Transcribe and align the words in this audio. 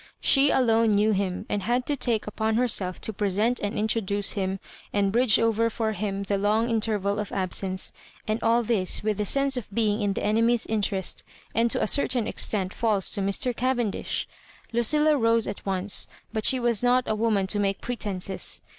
She 0.19 0.49
alone 0.49 0.93
knew 0.93 1.11
him, 1.11 1.45
and 1.47 1.61
had 1.61 1.85
to 1.85 1.95
take 1.95 2.25
upon 2.25 2.55
herself 2.55 2.99
to 3.01 3.13
present 3.13 3.59
and 3.59 3.77
introduce 3.77 4.31
him, 4.31 4.59
and 4.91 5.11
bridge 5.11 5.39
over 5.39 5.69
for 5.69 5.91
him 5.91 6.23
the 6.23 6.39
long 6.39 6.71
interval 6.71 7.19
of 7.19 7.31
absence, 7.31 7.93
and 8.27 8.41
all 8.41 8.63
this 8.63 9.03
with 9.03 9.17
the 9.19 9.25
sense 9.25 9.57
of 9.57 9.69
being 9.71 10.01
in 10.01 10.13
the 10.13 10.27
ene 10.27 10.47
my's 10.47 10.65
interest, 10.65 11.23
and 11.53 11.69
to 11.69 11.83
a 11.83 11.85
certain 11.85 12.25
extent 12.25 12.73
false 12.73 13.11
to 13.11 13.21
Mr. 13.21 13.55
Cavendish 13.55 14.27
1 14.71 14.79
Lucilla 14.79 15.15
rose 15.15 15.45
at 15.45 15.63
once, 15.67 16.07
but 16.33 16.45
she 16.47 16.59
was 16.59 16.83
not 16.83 17.03
a 17.05 17.13
woman 17.13 17.45
to 17.45 17.59
make 17.59 17.79
pretences. 17.79 18.63